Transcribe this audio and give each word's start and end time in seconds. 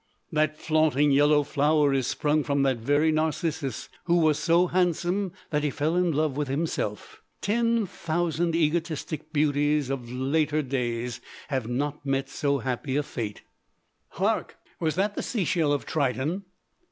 That 0.31 0.57
flaunting 0.57 1.11
yellow 1.11 1.43
flower 1.43 1.93
is 1.93 2.07
sprung 2.07 2.43
from 2.43 2.63
that 2.63 2.77
very 2.79 3.11
Narcissus 3.11 3.87
who 4.05 4.17
was 4.17 4.39
so 4.39 4.65
handsome 4.65 5.31
he 5.51 5.69
fell 5.69 5.95
in 5.95 6.11
love 6.11 6.35
with 6.35 6.47
himself. 6.47 7.21
Ten 7.39 7.85
thousand 7.85 8.55
egotistic 8.55 9.31
beauties 9.31 9.91
of 9.91 10.11
later 10.11 10.63
days 10.63 11.21
have 11.49 11.67
not 11.67 12.03
met 12.03 12.29
so 12.29 12.57
happy 12.57 12.95
a 12.95 13.03
fate. 13.03 13.43
Hark! 14.07 14.57
was 14.79 14.95
that 14.95 15.13
the 15.13 15.21
sea 15.21 15.45
shell 15.45 15.71
of 15.71 15.85
Triton? 15.85 16.45